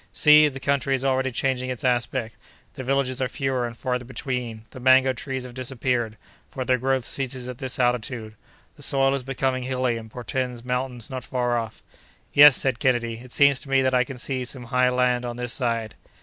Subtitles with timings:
[0.13, 0.47] See!
[0.47, 2.35] the country is already changing its aspect:
[2.73, 6.17] the villages are fewer and farther between; the mango trees have disappeared,
[6.49, 8.33] for their growth ceases at this latitude.
[8.77, 11.83] The soil is becoming hilly and portends mountains not far off."
[12.33, 15.37] "Yes," said Kennedy, "it seems to me that I can see some high land on
[15.37, 15.93] this side."